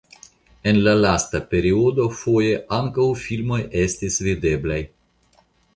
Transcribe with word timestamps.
En 0.71 0.79
la 0.87 0.95
lasta 1.01 1.41
periodo 1.51 2.07
foje 2.23 2.57
ankaŭ 2.81 3.07
filmoj 3.27 3.61
estis 3.87 4.21
videblaj. 4.31 4.85